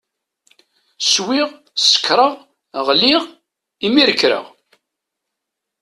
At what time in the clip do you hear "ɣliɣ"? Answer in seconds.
2.87-3.23